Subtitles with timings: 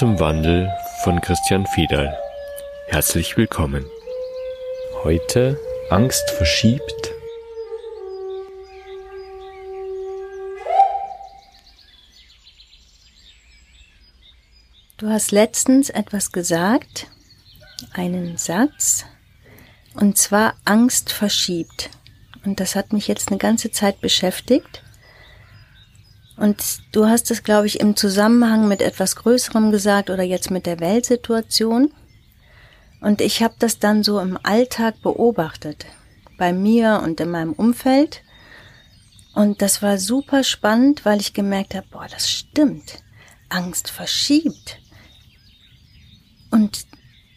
[0.00, 0.72] Zum Wandel
[1.04, 2.18] von Christian Fiedal.
[2.86, 3.84] Herzlich willkommen.
[5.04, 7.12] Heute Angst verschiebt.
[14.96, 17.08] Du hast letztens etwas gesagt,
[17.92, 19.04] einen Satz,
[19.96, 21.90] und zwar Angst verschiebt.
[22.46, 24.82] Und das hat mich jetzt eine ganze Zeit beschäftigt.
[26.40, 30.64] Und du hast es, glaube ich, im Zusammenhang mit etwas Größerem gesagt oder jetzt mit
[30.64, 31.92] der Weltsituation.
[33.02, 35.84] Und ich habe das dann so im Alltag beobachtet,
[36.38, 38.22] bei mir und in meinem Umfeld.
[39.34, 43.02] Und das war super spannend, weil ich gemerkt habe, boah, das stimmt.
[43.50, 44.78] Angst verschiebt.
[46.50, 46.86] Und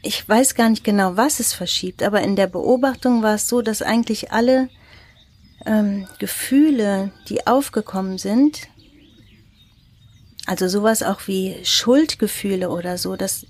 [0.01, 3.61] ich weiß gar nicht genau, was es verschiebt, aber in der Beobachtung war es so,
[3.61, 4.69] dass eigentlich alle
[5.65, 8.69] ähm, Gefühle, die aufgekommen sind,
[10.45, 13.45] also sowas auch wie Schuldgefühle oder so, dass,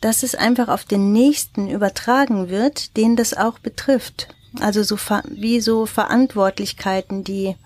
[0.00, 4.28] dass es einfach auf den Nächsten übertragen wird, den das auch betrifft.
[4.60, 4.96] Also so
[5.30, 7.56] wie so Verantwortlichkeiten, die,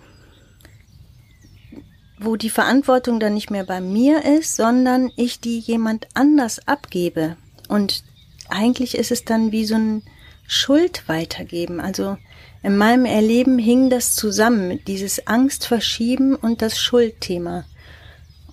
[2.18, 7.36] wo die Verantwortung dann nicht mehr bei mir ist, sondern ich die jemand anders abgebe.
[7.68, 8.04] Und
[8.48, 10.02] eigentlich ist es dann wie so ein
[10.46, 11.80] Schuld weitergeben.
[11.80, 12.16] Also
[12.62, 17.64] in meinem Erleben hing das zusammen, dieses Angst verschieben und das Schuldthema.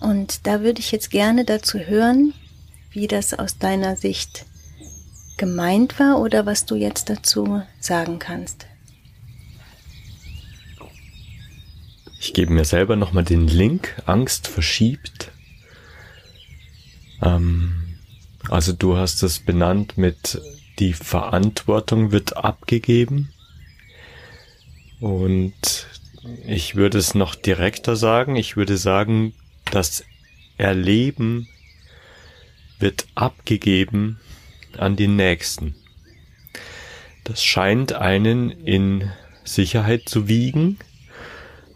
[0.00, 2.34] Und da würde ich jetzt gerne dazu hören,
[2.90, 4.46] wie das aus deiner Sicht
[5.36, 8.66] gemeint war oder was du jetzt dazu sagen kannst.
[12.20, 15.30] Ich gebe mir selber nochmal den Link, Angst verschiebt.
[17.22, 17.98] Ähm,
[18.48, 20.40] also du hast es benannt mit
[20.78, 23.32] die Verantwortung wird abgegeben.
[25.00, 25.86] Und
[26.46, 28.36] ich würde es noch direkter sagen.
[28.36, 29.34] Ich würde sagen,
[29.70, 30.04] das
[30.56, 31.48] Erleben
[32.78, 34.20] wird abgegeben
[34.76, 35.74] an den Nächsten.
[37.24, 39.10] Das scheint einen in
[39.44, 40.78] Sicherheit zu wiegen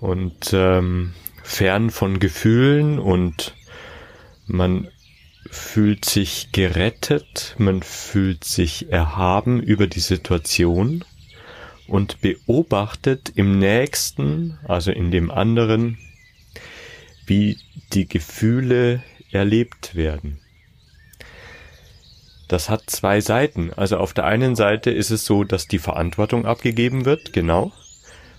[0.00, 1.12] und ähm,
[1.42, 3.54] fern von Gefühlen und
[4.46, 4.88] man
[5.50, 11.04] fühlt sich gerettet, man fühlt sich erhaben über die Situation
[11.88, 15.98] und beobachtet im nächsten, also in dem anderen,
[17.30, 17.58] wie
[17.92, 20.40] die Gefühle erlebt werden.
[22.48, 23.72] Das hat zwei Seiten.
[23.72, 27.72] Also auf der einen Seite ist es so, dass die Verantwortung abgegeben wird, genau.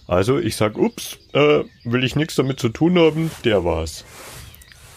[0.07, 4.03] Also ich sag, ups, äh, will ich nichts damit zu tun haben, der war's.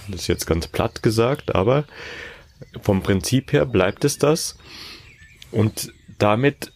[0.08, 1.84] Das ist jetzt ganz platt gesagt, aber
[2.82, 4.58] vom Prinzip her bleibt es das.
[5.52, 6.72] Und damit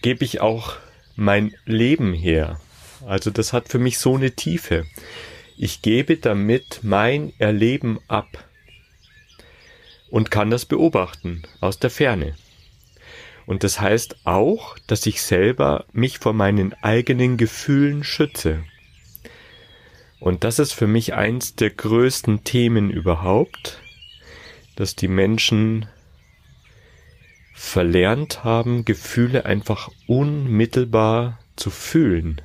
[0.00, 0.76] gebe ich auch
[1.16, 2.60] mein Leben her.
[3.04, 4.86] Also das hat für mich so eine Tiefe.
[5.62, 8.48] Ich gebe damit mein Erleben ab
[10.08, 12.34] und kann das beobachten aus der Ferne.
[13.44, 18.64] Und das heißt auch, dass ich selber mich vor meinen eigenen Gefühlen schütze.
[20.18, 23.82] Und das ist für mich eins der größten Themen überhaupt,
[24.76, 25.84] dass die Menschen
[27.52, 32.40] verlernt haben, Gefühle einfach unmittelbar zu fühlen.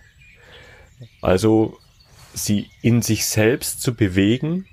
[1.22, 1.80] Also
[2.36, 4.66] sie in sich selbst zu bewegen,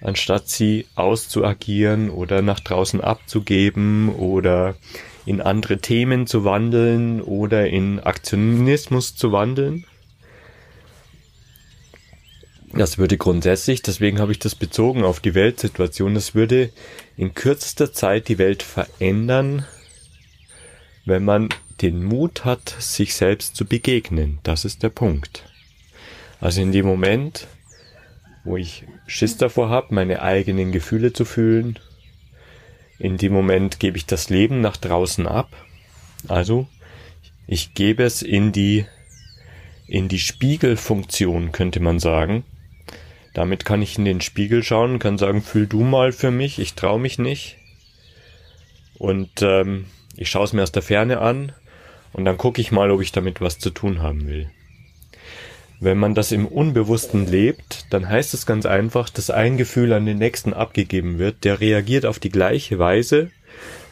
[0.00, 4.76] anstatt sie auszuagieren oder nach draußen abzugeben oder
[5.26, 9.84] in andere Themen zu wandeln oder in Aktionismus zu wandeln.
[12.72, 16.70] Das würde grundsätzlich, deswegen habe ich das bezogen auf die Weltsituation, das würde
[17.16, 19.64] in kürzester Zeit die Welt verändern,
[21.04, 21.50] wenn man
[21.82, 24.38] den Mut hat, sich selbst zu begegnen.
[24.42, 25.44] Das ist der Punkt.
[26.44, 27.46] Also in dem Moment,
[28.44, 31.78] wo ich Schiss davor habe, meine eigenen Gefühle zu fühlen,
[32.98, 35.48] in dem Moment gebe ich das Leben nach draußen ab.
[36.28, 36.68] Also
[37.46, 38.84] ich gebe es in die
[39.86, 42.44] in die Spiegelfunktion, könnte man sagen.
[43.32, 46.74] Damit kann ich in den Spiegel schauen, kann sagen, fühl du mal für mich, ich
[46.74, 47.56] traue mich nicht.
[48.98, 51.52] Und ähm, ich schaue es mir aus der Ferne an
[52.12, 54.50] und dann gucke ich mal, ob ich damit was zu tun haben will.
[55.84, 60.06] Wenn man das im Unbewussten lebt, dann heißt es ganz einfach, dass ein Gefühl an
[60.06, 63.30] den nächsten abgegeben wird, der reagiert auf die gleiche Weise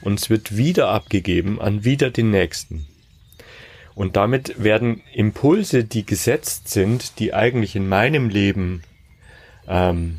[0.01, 2.87] und es wird wieder abgegeben an wieder den nächsten.
[3.95, 8.85] Und damit werden Impulse, die gesetzt sind, die eigentlich in meinem Leben
[9.69, 10.19] ähm,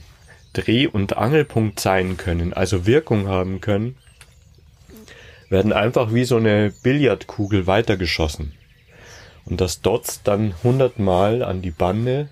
[0.53, 3.95] Dreh- und Angelpunkt sein können, also Wirkung haben können,
[5.49, 8.53] werden einfach wie so eine Billardkugel weitergeschossen
[9.45, 12.29] und das dotzt dann hundertmal an die Bande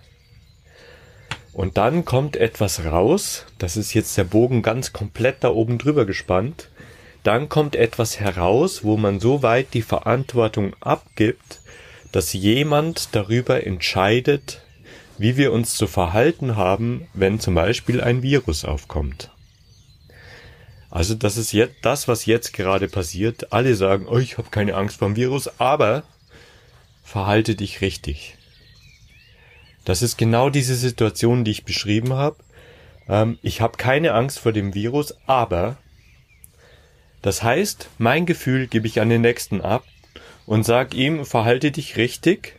[1.54, 6.06] Und dann kommt etwas raus, das ist jetzt der Bogen ganz komplett da oben drüber
[6.06, 6.70] gespannt.
[7.24, 11.60] Dann kommt etwas heraus, wo man so weit die Verantwortung abgibt,
[12.12, 14.62] dass jemand darüber entscheidet,
[15.18, 19.30] wie wir uns zu verhalten haben, wenn zum Beispiel ein Virus aufkommt.
[20.90, 23.54] Also das ist jetzt das, was jetzt gerade passiert.
[23.54, 26.04] Alle sagen, oh, ich habe keine Angst vor dem Virus, aber
[27.12, 28.38] verhalte dich richtig.
[29.84, 32.38] Das ist genau diese Situation, die ich beschrieben habe.
[33.10, 35.76] Ähm, ich habe keine Angst vor dem Virus, aber
[37.22, 39.84] das heißt, mein Gefühl gebe ich an den nächsten ab
[40.46, 42.58] und sag ihm, verhalte dich richtig,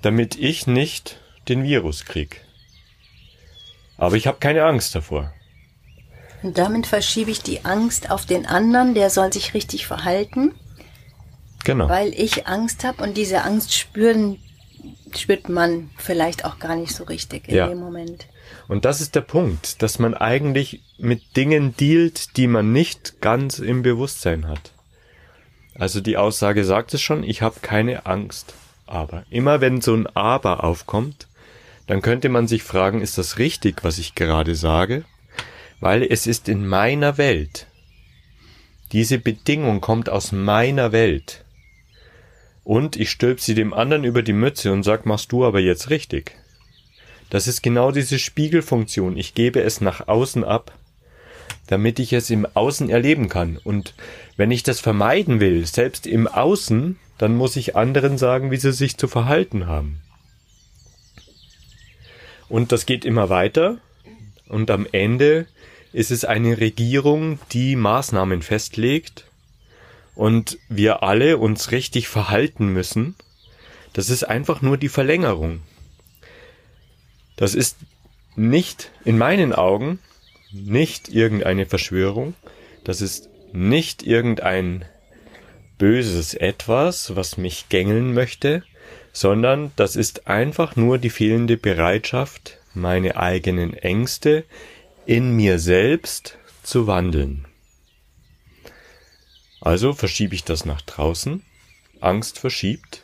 [0.00, 2.40] damit ich nicht den Virus krieg.
[3.96, 5.32] Aber ich habe keine Angst davor.
[6.44, 10.54] Und damit verschiebe ich die Angst auf den anderen, der soll sich richtig verhalten.
[11.64, 11.88] Genau.
[11.88, 14.38] Weil ich Angst habe und diese Angst spüren,
[15.14, 17.68] spürt man vielleicht auch gar nicht so richtig in ja.
[17.68, 18.26] dem Moment.
[18.68, 23.58] Und das ist der Punkt, dass man eigentlich mit Dingen dealt, die man nicht ganz
[23.58, 24.72] im Bewusstsein hat.
[25.74, 28.54] Also die Aussage sagt es schon, ich habe keine Angst.
[28.86, 31.26] Aber immer wenn so ein Aber aufkommt,
[31.86, 35.04] dann könnte man sich fragen, ist das richtig, was ich gerade sage?
[35.84, 37.66] weil es ist in meiner Welt.
[38.92, 41.43] Diese Bedingung kommt aus meiner Welt.
[42.64, 45.90] Und ich stülp sie dem anderen über die Mütze und sag, machst du aber jetzt
[45.90, 46.36] richtig.
[47.28, 49.16] Das ist genau diese Spiegelfunktion.
[49.18, 50.72] Ich gebe es nach außen ab,
[51.66, 53.58] damit ich es im Außen erleben kann.
[53.62, 53.94] Und
[54.36, 58.72] wenn ich das vermeiden will, selbst im Außen, dann muss ich anderen sagen, wie sie
[58.72, 60.00] sich zu verhalten haben.
[62.48, 63.78] Und das geht immer weiter.
[64.48, 65.46] Und am Ende
[65.92, 69.26] ist es eine Regierung, die Maßnahmen festlegt
[70.14, 73.14] und wir alle uns richtig verhalten müssen.
[73.92, 75.62] Das ist einfach nur die Verlängerung.
[77.36, 77.78] Das ist
[78.36, 79.98] nicht, in meinen Augen,
[80.52, 82.34] nicht irgendeine Verschwörung.
[82.84, 84.84] Das ist nicht irgendein
[85.78, 88.62] böses Etwas, was mich gängeln möchte,
[89.12, 94.44] sondern das ist einfach nur die fehlende Bereitschaft, meine eigenen Ängste,
[95.06, 97.46] in mir selbst zu wandeln.
[99.64, 101.42] Also verschiebe ich das nach draußen,
[102.00, 103.02] Angst verschiebt,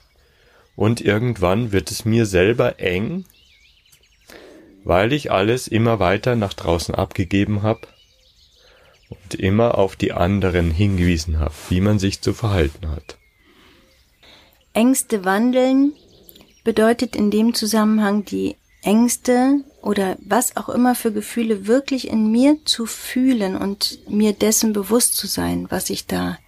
[0.77, 3.25] und irgendwann wird es mir selber eng,
[4.85, 7.89] weil ich alles immer weiter nach draußen abgegeben habe
[9.09, 13.17] und immer auf die anderen hingewiesen habe, wie man sich zu verhalten hat.
[14.75, 15.95] Ängste wandeln
[16.63, 22.59] bedeutet in dem Zusammenhang die Ängste oder was auch immer für Gefühle wirklich in mir
[22.67, 26.39] zu fühlen und mir dessen bewusst zu sein, was ich da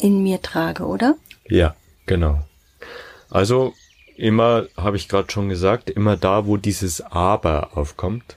[0.00, 1.16] in mir trage, oder?
[1.48, 1.74] Ja,
[2.06, 2.44] genau.
[3.30, 3.74] Also
[4.16, 8.36] immer, habe ich gerade schon gesagt, immer da, wo dieses Aber aufkommt,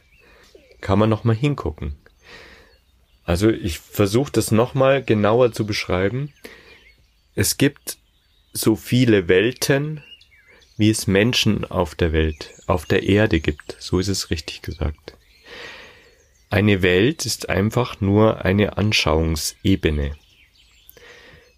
[0.82, 1.96] kann man nochmal hingucken.
[3.24, 6.34] Also ich versuche das nochmal genauer zu beschreiben.
[7.36, 7.98] Es gibt
[8.54, 10.02] so viele Welten,
[10.78, 13.76] wie es Menschen auf der Welt, auf der Erde gibt.
[13.80, 15.18] So ist es richtig gesagt.
[16.50, 20.16] Eine Welt ist einfach nur eine Anschauungsebene.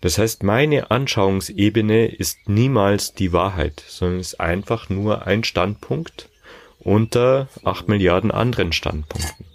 [0.01, 6.29] Das heißt, meine Anschauungsebene ist niemals die Wahrheit, sondern ist einfach nur ein Standpunkt
[6.79, 9.45] unter acht Milliarden anderen Standpunkten.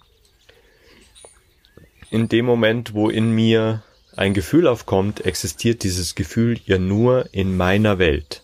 [2.11, 3.83] In dem Moment, wo in mir
[4.17, 8.43] ein Gefühl aufkommt, existiert dieses Gefühl ja nur in meiner Welt.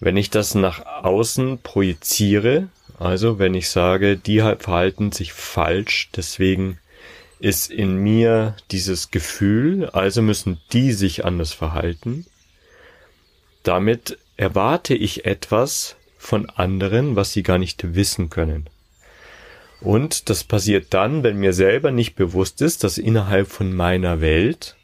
[0.00, 2.68] Wenn ich das nach außen projiziere,
[2.98, 6.78] also wenn ich sage, die verhalten sich falsch, deswegen
[7.38, 12.26] ist in mir dieses Gefühl, also müssen die sich anders verhalten,
[13.62, 18.68] damit erwarte ich etwas von anderen, was sie gar nicht wissen können.
[19.80, 24.76] Und das passiert dann, wenn mir selber nicht bewusst ist, dass innerhalb von meiner Welt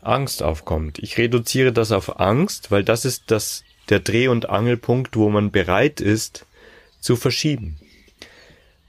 [0.00, 0.98] Angst aufkommt.
[0.98, 5.50] Ich reduziere das auf Angst, weil das ist das der Dreh- und Angelpunkt, wo man
[5.50, 6.46] bereit ist
[7.00, 7.78] zu verschieben.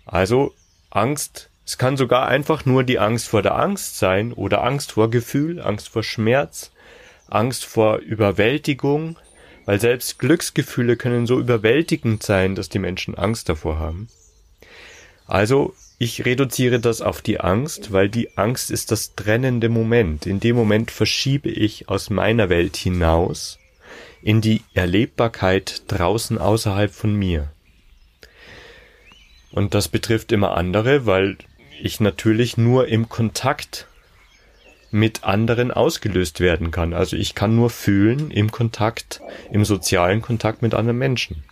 [0.06, 0.54] Also
[0.90, 5.10] Angst, es kann sogar einfach nur die Angst vor der Angst sein oder Angst vor
[5.10, 6.72] Gefühl, Angst vor Schmerz,
[7.28, 9.18] Angst vor Überwältigung,
[9.66, 14.10] weil selbst Glücksgefühle können so überwältigend sein, dass die Menschen Angst davor haben.
[15.26, 20.28] Also ich reduziere das auf die Angst, weil die Angst ist das trennende Moment.
[20.28, 23.58] In dem Moment verschiebe ich aus meiner Welt hinaus
[24.22, 27.52] in die Erlebbarkeit draußen außerhalb von mir.
[29.52, 31.38] Und das betrifft immer andere, weil
[31.82, 33.88] ich natürlich nur im Kontakt
[34.92, 36.94] mit anderen ausgelöst werden kann.
[36.94, 41.44] Also ich kann nur fühlen im Kontakt, im sozialen Kontakt mit anderen Menschen.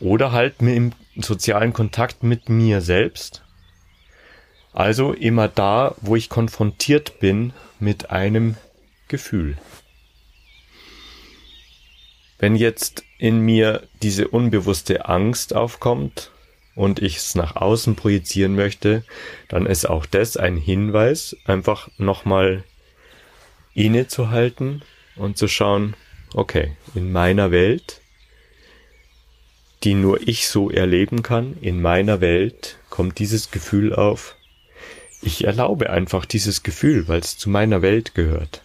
[0.00, 3.44] oder halt im sozialen Kontakt mit mir selbst.
[4.72, 8.56] Also immer da, wo ich konfrontiert bin mit einem
[9.08, 9.56] Gefühl.
[12.38, 16.31] Wenn jetzt in mir diese unbewusste Angst aufkommt
[16.74, 19.04] und ich es nach außen projizieren möchte,
[19.48, 22.64] dann ist auch das ein Hinweis, einfach nochmal
[23.74, 24.82] innezuhalten
[25.16, 25.94] und zu schauen,
[26.34, 28.00] okay, in meiner Welt,
[29.84, 34.36] die nur ich so erleben kann, in meiner Welt kommt dieses Gefühl auf.
[35.20, 38.62] Ich erlaube einfach dieses Gefühl, weil es zu meiner Welt gehört.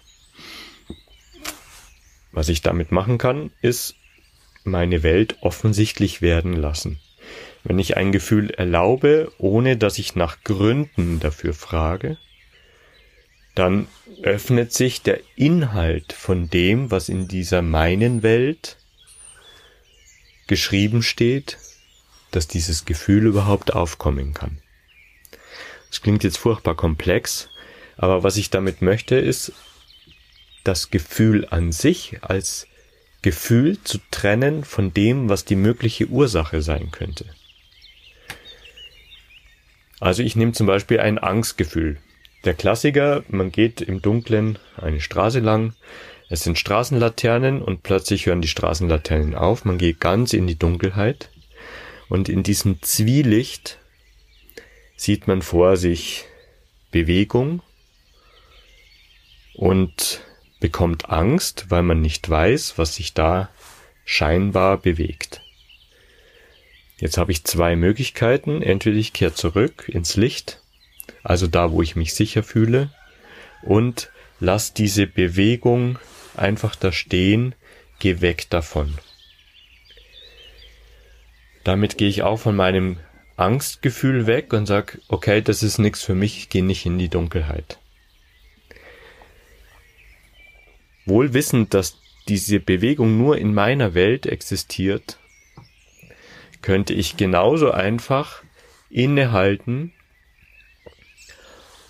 [2.31, 3.95] Was ich damit machen kann, ist
[4.63, 6.99] meine Welt offensichtlich werden lassen.
[7.67, 12.17] Wenn ich ein Gefühl erlaube, ohne dass ich nach Gründen dafür frage,
[13.55, 13.89] dann
[14.21, 18.77] öffnet sich der Inhalt von dem, was in dieser meinen Welt
[20.47, 21.57] geschrieben steht,
[22.31, 24.61] dass dieses Gefühl überhaupt aufkommen kann.
[25.89, 27.49] Das klingt jetzt furchtbar komplex,
[27.97, 29.51] aber was ich damit möchte, ist
[30.63, 32.65] das Gefühl an sich als
[33.21, 37.25] Gefühl zu trennen von dem, was die mögliche Ursache sein könnte.
[39.99, 41.97] Also ich nehme zum Beispiel ein Angstgefühl.
[42.45, 45.73] Der Klassiker, man geht im Dunkeln eine Straße lang,
[46.29, 51.29] es sind Straßenlaternen und plötzlich hören die Straßenlaternen auf, man geht ganz in die Dunkelheit
[52.09, 53.79] und in diesem Zwielicht
[54.95, 56.25] sieht man vor sich
[56.91, 57.61] Bewegung
[59.55, 60.21] und
[60.59, 63.49] bekommt Angst, weil man nicht weiß, was sich da
[64.05, 65.41] scheinbar bewegt.
[66.97, 68.61] Jetzt habe ich zwei Möglichkeiten.
[68.61, 70.61] Entweder ich kehre zurück ins Licht,
[71.23, 72.91] also da, wo ich mich sicher fühle,
[73.63, 75.99] und lass diese Bewegung
[76.35, 77.55] einfach da stehen,
[77.99, 78.97] geh weg davon.
[81.63, 82.97] Damit gehe ich auch von meinem
[83.35, 87.09] Angstgefühl weg und sag, okay, das ist nichts für mich, ich gehe nicht in die
[87.09, 87.77] Dunkelheit.
[91.05, 95.17] Wohl wissend, dass diese Bewegung nur in meiner Welt existiert,
[96.61, 98.43] könnte ich genauso einfach
[98.89, 99.93] innehalten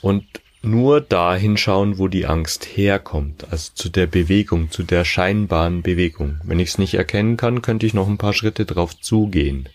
[0.01, 0.25] und
[0.61, 6.39] nur dahin schauen, wo die Angst herkommt, also zu der Bewegung, zu der scheinbaren Bewegung.
[6.43, 9.69] Wenn ich es nicht erkennen kann, könnte ich noch ein paar Schritte drauf zugehen.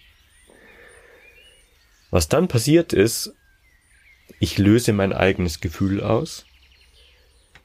[2.10, 3.34] Was dann passiert ist,
[4.38, 6.44] ich löse mein eigenes Gefühl aus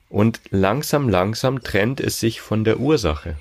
[0.09, 3.37] und langsam, langsam trennt es sich von der Ursache.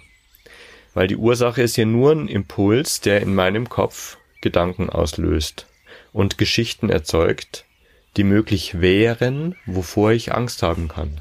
[0.97, 5.67] Weil die Ursache ist ja nur ein Impuls, der in meinem Kopf Gedanken auslöst
[6.15, 7.67] und Geschichten erzeugt,
[8.17, 11.21] die möglich wären, wovor ich Angst haben kann.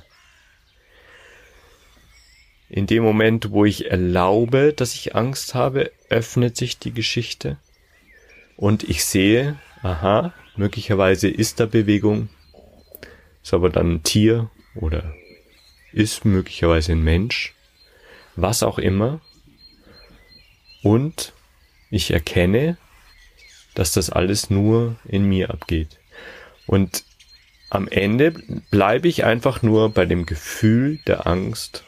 [2.69, 7.57] In dem Moment, wo ich erlaube, dass ich Angst habe, öffnet sich die Geschichte
[8.55, 12.29] und ich sehe, aha, möglicherweise ist da Bewegung,
[13.43, 15.13] ist aber dann ein Tier oder
[15.91, 17.53] ist möglicherweise ein Mensch,
[18.37, 19.19] was auch immer.
[20.85, 21.33] Und
[21.89, 22.77] ich erkenne,
[23.73, 25.99] dass das alles nur in mir abgeht.
[26.67, 27.03] Und
[27.71, 28.29] am Ende
[28.69, 31.85] bleibe ich einfach nur bei dem Gefühl der Angst,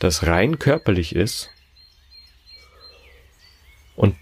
[0.00, 1.48] das rein körperlich ist
[3.96, 4.14] und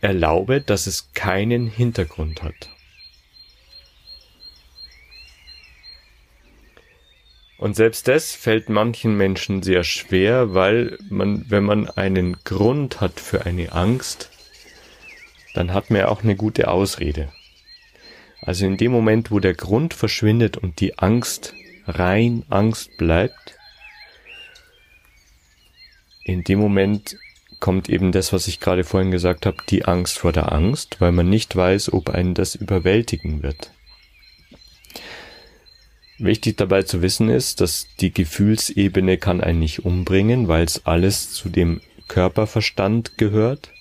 [0.00, 2.70] erlaube, dass es keinen Hintergrund hat.
[7.58, 13.20] Und selbst das fällt manchen Menschen sehr schwer, weil man, wenn man einen Grund hat
[13.20, 14.30] für eine Angst,
[15.54, 17.32] dann hat man ja auch eine gute Ausrede.
[18.42, 21.54] Also in dem Moment, wo der Grund verschwindet und die Angst
[21.86, 23.56] rein Angst bleibt,
[26.24, 27.16] in dem Moment
[27.60, 31.12] kommt eben das, was ich gerade vorhin gesagt habe, die Angst vor der Angst, weil
[31.12, 33.70] man nicht weiß, ob einen das überwältigen wird.
[36.18, 41.32] Wichtig dabei zu wissen ist, dass die Gefühlsebene kann einen nicht umbringen, weil es alles
[41.32, 43.72] zu dem Körperverstand gehört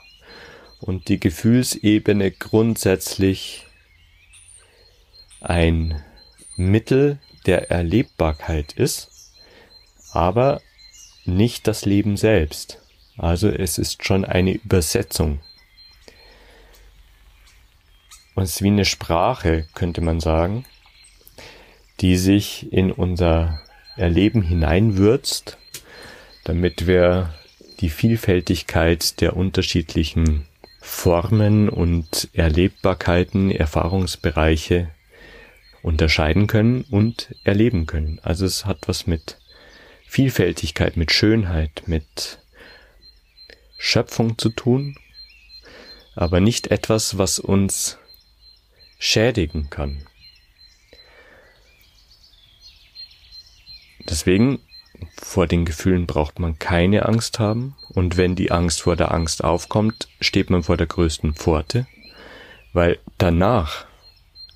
[0.80, 3.68] und die Gefühlsebene grundsätzlich
[5.42, 6.02] ein
[6.56, 9.10] Mittel der Erlebbarkeit ist,
[10.12, 10.62] aber
[11.26, 12.82] nicht das Leben selbst.
[13.18, 15.40] Also es ist schon eine Übersetzung.
[18.34, 20.66] Und es ist wie eine Sprache, könnte man sagen,
[22.04, 23.62] die sich in unser
[23.96, 25.58] Erleben hineinwürzt,
[26.44, 27.34] damit wir
[27.80, 30.46] die Vielfältigkeit der unterschiedlichen
[30.82, 34.90] Formen und Erlebbarkeiten, Erfahrungsbereiche
[35.82, 38.20] unterscheiden können und erleben können.
[38.22, 39.38] Also es hat was mit
[40.06, 42.40] Vielfältigkeit, mit Schönheit, mit
[43.78, 44.98] Schöpfung zu tun,
[46.16, 47.98] aber nicht etwas, was uns
[49.00, 50.06] schädigen kann.
[54.10, 54.60] Deswegen,
[55.22, 59.44] vor den Gefühlen braucht man keine Angst haben, und wenn die Angst vor der Angst
[59.44, 61.88] aufkommt, steht man vor der größten Pforte,
[62.74, 63.86] weil danach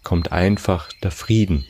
[0.03, 1.65] kommt einfach der Frieden.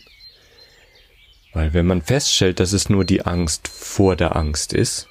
[1.54, 5.08] Weil wenn man feststellt, dass es nur die Angst vor der Angst ist,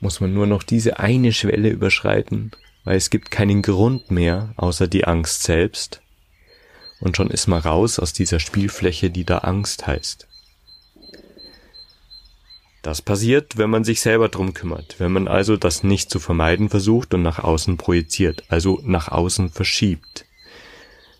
[0.00, 2.52] muss man nur noch diese eine Schwelle überschreiten,
[2.84, 6.00] weil es gibt keinen Grund mehr, außer die Angst selbst.
[7.00, 10.27] Und schon ist man raus aus dieser Spielfläche, die da Angst heißt.
[12.88, 16.70] Das passiert, wenn man sich selber drum kümmert, wenn man also das nicht zu vermeiden
[16.70, 20.24] versucht und nach außen projiziert, also nach außen verschiebt.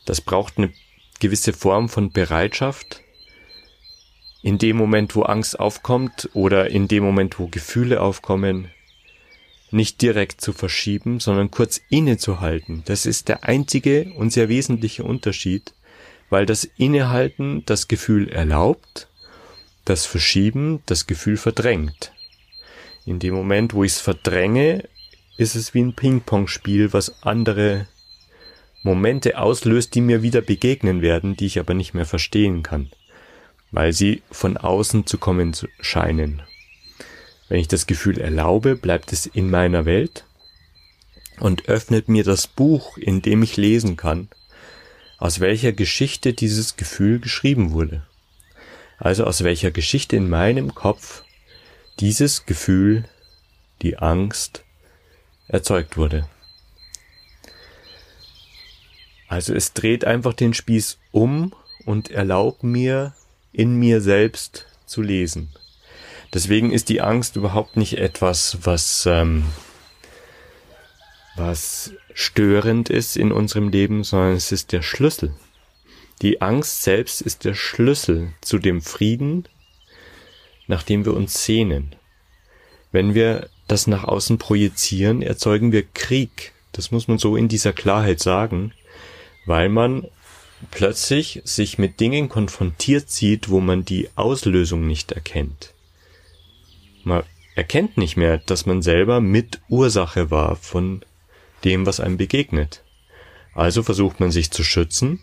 [0.06, 0.72] Das braucht eine
[1.20, 3.02] gewisse Form von Bereitschaft,
[4.40, 8.70] in dem Moment, wo Angst aufkommt oder in dem Moment, wo Gefühle aufkommen,
[9.70, 12.82] nicht direkt zu verschieben, sondern kurz innezuhalten.
[12.86, 15.74] Das ist der einzige und sehr wesentliche Unterschied,
[16.30, 19.08] weil das Innehalten das Gefühl erlaubt,
[19.88, 22.12] das Verschieben das Gefühl verdrängt.
[23.06, 24.88] In dem Moment, wo ich es verdränge,
[25.36, 27.86] ist es wie ein Ping-Pong-Spiel, was andere
[28.82, 32.90] Momente auslöst, die mir wieder begegnen werden, die ich aber nicht mehr verstehen kann
[33.70, 36.42] weil sie von außen zu kommen scheinen.
[37.48, 40.24] Wenn ich das Gefühl erlaube, bleibt es in meiner Welt
[41.40, 44.28] und öffnet mir das Buch, in dem ich lesen kann,
[45.18, 48.06] aus welcher Geschichte dieses Gefühl geschrieben wurde.
[48.98, 51.22] Also aus welcher Geschichte in meinem Kopf
[52.00, 53.04] dieses Gefühl,
[53.82, 54.64] die Angst,
[55.46, 56.28] erzeugt wurde.
[59.28, 63.14] Also es dreht einfach den Spieß um und erlaubt mir,
[63.52, 65.50] in mir selbst zu lesen.
[66.32, 69.44] Deswegen ist die Angst überhaupt nicht etwas, was, ähm,
[71.36, 75.32] was störend ist in unserem Leben, sondern es ist der Schlüssel.
[76.22, 79.44] Die Angst selbst ist der Schlüssel zu dem Frieden,
[80.66, 81.94] nach dem wir uns sehnen.
[82.90, 86.52] Wenn wir das nach außen projizieren, erzeugen wir Krieg.
[86.72, 88.72] Das muss man so in dieser Klarheit sagen,
[89.46, 90.08] weil man
[90.72, 95.72] plötzlich sich mit Dingen konfrontiert sieht, wo man die Auslösung nicht erkennt.
[97.04, 97.22] Man
[97.54, 101.04] erkennt nicht mehr, dass man selber mit Ursache war von
[101.64, 102.82] dem, was einem begegnet.
[103.54, 105.20] Also versucht man sich zu schützen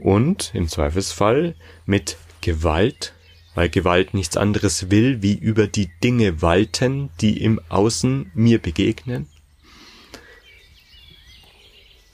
[0.00, 1.54] und im Zweifelsfall
[1.86, 3.14] mit Gewalt,
[3.54, 9.26] weil Gewalt nichts anderes will, wie über die Dinge walten, die im Außen mir begegnen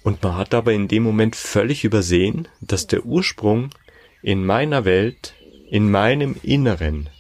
[0.06, 3.70] und man hat aber in dem Moment völlig übersehen, dass der Ursprung
[4.22, 5.34] in meiner Welt,
[5.68, 7.10] in meinem Inneren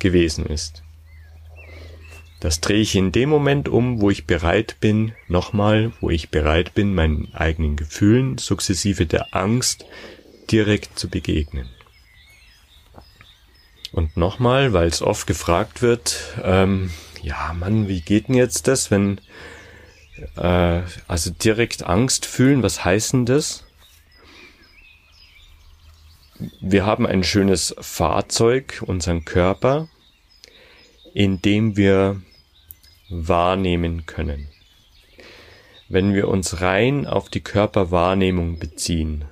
[0.00, 0.82] gewesen ist.
[2.40, 6.74] Das drehe ich in dem Moment um, wo ich bereit bin, nochmal, wo ich bereit
[6.74, 9.84] bin, meinen eigenen Gefühlen sukzessive der Angst
[10.50, 11.68] direkt zu begegnen.
[13.92, 16.90] Und nochmal, weil es oft gefragt wird, ähm,
[17.22, 19.20] ja, Mann, wie geht denn jetzt das, wenn
[20.36, 23.64] äh, also direkt Angst fühlen, was heißt denn das?
[26.60, 29.88] Wir haben ein schönes Fahrzeug, unseren Körper,
[31.14, 32.22] in dem wir
[33.08, 34.48] wahrnehmen können.
[35.88, 39.24] Wenn wir uns rein auf die Körperwahrnehmung beziehen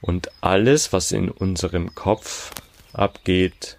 [0.00, 2.52] und alles, was in unserem Kopf
[2.92, 3.78] abgeht,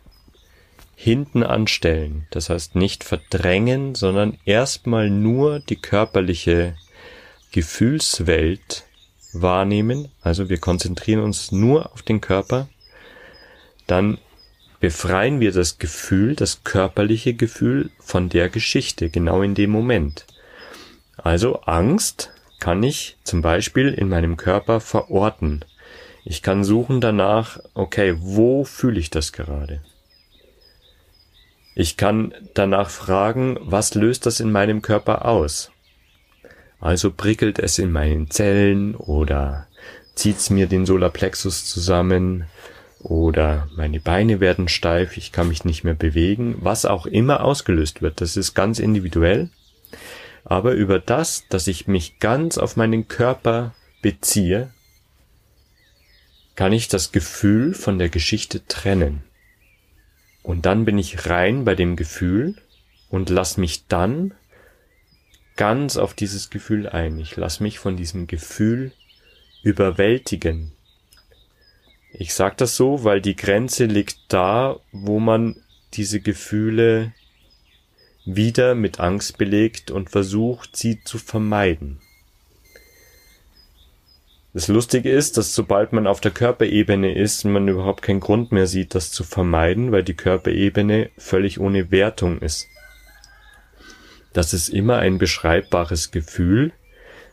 [0.95, 2.27] hinten anstellen.
[2.31, 6.75] Das heißt nicht verdrängen, sondern erstmal nur die körperliche
[7.51, 8.83] Gefühlswelt
[9.31, 10.09] wahrnehmen.
[10.21, 12.67] Also wir konzentrieren uns nur auf den Körper.
[13.85, 14.17] Dann
[14.79, 20.25] befreien wir das Gefühl, das körperliche Gefühl von der Geschichte, genau in dem Moment.
[21.17, 25.65] Also Angst kann ich zum Beispiel in meinem Körper verorten.
[26.23, 29.81] Ich kann suchen danach, okay, wo fühle ich das gerade?
[31.75, 35.71] Ich kann danach fragen, was löst das in meinem Körper aus?
[36.79, 39.67] Also prickelt es in meinen Zellen oder
[40.15, 42.45] zieht's mir den Solarplexus zusammen
[42.99, 48.01] oder meine Beine werden steif, ich kann mich nicht mehr bewegen, was auch immer ausgelöst
[48.01, 49.49] wird, das ist ganz individuell.
[50.43, 54.71] Aber über das, dass ich mich ganz auf meinen Körper beziehe,
[56.55, 59.23] kann ich das Gefühl von der Geschichte trennen.
[60.41, 62.55] Und dann bin ich rein bei dem Gefühl
[63.09, 64.33] und lass mich dann
[65.57, 67.19] ganz auf dieses Gefühl ein.
[67.19, 68.93] Ich lass mich von diesem Gefühl
[69.63, 70.71] überwältigen.
[72.19, 75.55] Ich sag das so, weil die Grenze liegt da, wo man
[75.93, 77.13] diese Gefühle
[78.25, 81.99] wieder mit Angst belegt und versucht, sie zu vermeiden.
[84.53, 88.65] Das Lustige ist, dass sobald man auf der Körperebene ist, man überhaupt keinen Grund mehr
[88.65, 92.67] sieht, das zu vermeiden, weil die Körperebene völlig ohne Wertung ist.
[94.33, 96.73] Das ist immer ein beschreibbares Gefühl,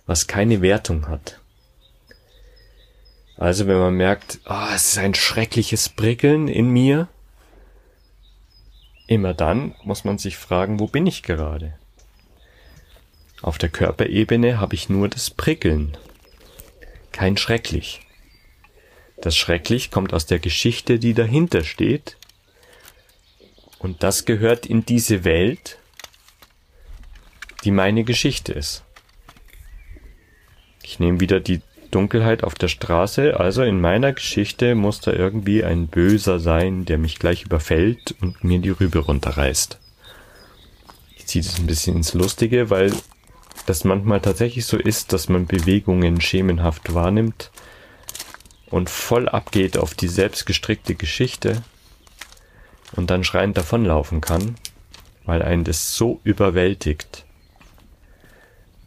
[0.05, 1.41] was keine Wertung hat.
[3.37, 7.09] Also wenn man merkt, oh, es ist ein schreckliches Prickeln in mir,
[9.07, 11.79] immer dann muss man sich fragen, wo bin ich gerade?
[13.43, 15.99] Auf der Körperebene habe ich nur das Prickeln,
[17.13, 18.01] kein Schrecklich.
[19.21, 22.17] Das Schrecklich kommt aus der Geschichte, die dahinter steht,
[23.79, 25.79] und das gehört in diese Welt,
[27.65, 28.83] die meine Geschichte ist.
[30.83, 31.61] Ich nehme wieder die
[31.95, 36.99] Dunkelheit auf der Straße, also in meiner Geschichte muss da irgendwie ein Böser sein, der
[36.99, 39.79] mich gleich überfällt und mir die Rübe runterreißt.
[41.17, 42.93] Ich ziehe das ein bisschen ins Lustige, weil
[43.67, 47.53] das manchmal tatsächlich so ist, dass man Bewegungen schemenhaft wahrnimmt
[48.71, 51.63] und voll abgeht auf die selbstgestrickte Geschichte
[52.97, 54.57] und dann schreiend davonlaufen kann,
[55.25, 57.25] weil einen das so überwältigt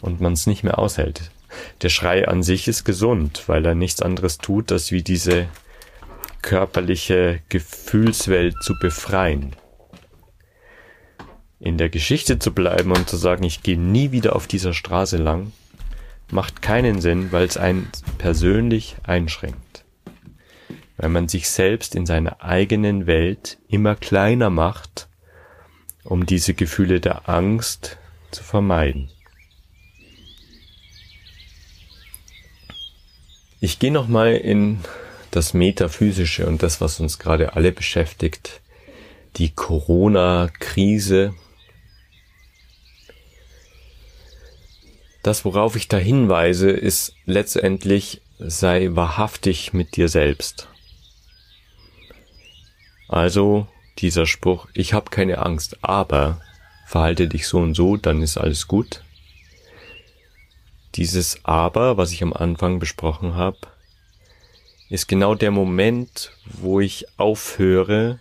[0.02, 1.32] und man es nicht mehr aushält
[1.82, 5.48] der Schrei an sich ist gesund, weil er nichts anderes tut, als wie diese
[6.42, 9.56] körperliche Gefühlswelt zu befreien.
[11.60, 15.18] In der Geschichte zu bleiben und zu sagen, ich gehe nie wieder auf dieser Straße
[15.18, 15.52] lang,
[16.32, 19.86] macht keinen Sinn, weil es einen persönlich einschränkt.
[20.98, 25.08] Weil man sich selbst in seiner eigenen Welt immer kleiner macht,
[26.04, 27.98] um diese Gefühle der Angst
[28.32, 29.10] zu vermeiden.
[33.60, 34.80] Ich gehe nochmal in
[35.32, 38.62] das Metaphysische und das, was uns gerade alle beschäftigt,
[39.38, 41.34] die Corona-Krise.
[45.24, 50.68] Das, worauf ich da hinweise, ist letztendlich, sei wahrhaftig mit dir selbst.
[53.08, 53.68] Also
[53.98, 56.42] dieser Spruch, ich habe keine Angst, aber
[56.86, 59.02] verhalte dich so und so, dann ist alles gut.
[60.98, 63.60] Dieses Aber, was ich am Anfang besprochen habe,
[64.90, 68.20] ist genau der Moment, wo ich aufhöre,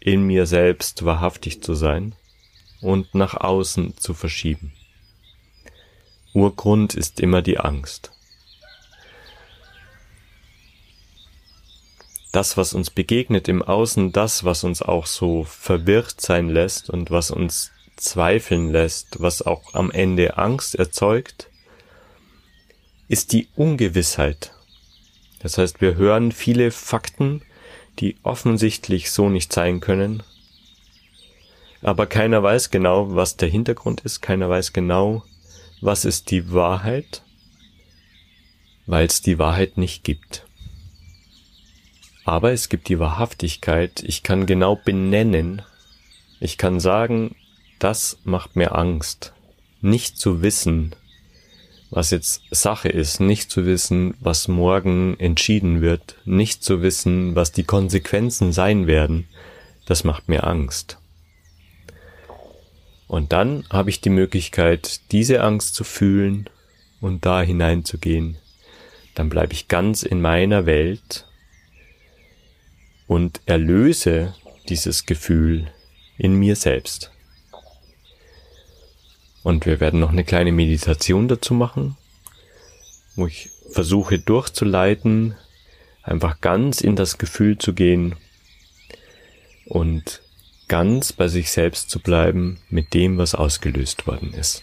[0.00, 2.16] in mir selbst wahrhaftig zu sein
[2.80, 4.72] und nach außen zu verschieben.
[6.34, 8.10] Urgrund ist immer die Angst.
[12.32, 17.12] Das, was uns begegnet im Außen, das, was uns auch so verwirrt sein lässt und
[17.12, 21.48] was uns zweifeln lässt, was auch am Ende Angst erzeugt,
[23.08, 24.52] ist die Ungewissheit.
[25.40, 27.42] Das heißt, wir hören viele Fakten,
[27.98, 30.22] die offensichtlich so nicht sein können,
[31.84, 35.22] aber keiner weiß genau, was der Hintergrund ist, keiner weiß genau,
[35.82, 37.22] was ist die Wahrheit,
[38.86, 40.46] weil es die Wahrheit nicht gibt.
[42.24, 45.60] Aber es gibt die Wahrhaftigkeit, ich kann genau benennen,
[46.40, 47.36] ich kann sagen,
[47.84, 49.34] das macht mir Angst.
[49.82, 50.96] Nicht zu wissen,
[51.90, 57.52] was jetzt Sache ist, nicht zu wissen, was morgen entschieden wird, nicht zu wissen, was
[57.52, 59.28] die Konsequenzen sein werden,
[59.84, 60.96] das macht mir Angst.
[63.06, 66.48] Und dann habe ich die Möglichkeit, diese Angst zu fühlen
[67.02, 68.38] und da hineinzugehen.
[69.14, 71.26] Dann bleibe ich ganz in meiner Welt
[73.06, 74.34] und erlöse
[74.70, 75.70] dieses Gefühl
[76.16, 77.10] in mir selbst.
[79.44, 81.96] Und wir werden noch eine kleine Meditation dazu machen,
[83.14, 85.36] wo ich versuche durchzuleiten,
[86.02, 88.16] einfach ganz in das Gefühl zu gehen
[89.66, 90.22] und
[90.66, 94.62] ganz bei sich selbst zu bleiben mit dem, was ausgelöst worden ist.